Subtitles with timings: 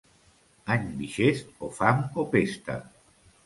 [0.75, 2.83] Any bixest, o fam o pesta.